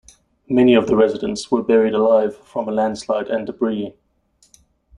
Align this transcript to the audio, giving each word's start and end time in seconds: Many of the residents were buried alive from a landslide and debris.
Many 0.49 0.73
of 0.73 0.87
the 0.87 0.95
residents 0.95 1.51
were 1.51 1.61
buried 1.61 1.93
alive 1.93 2.35
from 2.35 2.67
a 2.67 2.71
landslide 2.71 3.27
and 3.27 3.45
debris. 3.45 3.93